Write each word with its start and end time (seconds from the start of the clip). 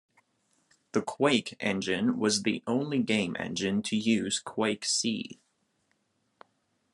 The 0.93 1.03
"Quake" 1.03 1.55
engine 1.59 2.17
was 2.17 2.41
the 2.41 2.63
only 2.65 3.03
game 3.03 3.35
engine 3.37 3.83
to 3.83 3.95
use 3.95 4.41
QuakeC. 4.41 5.37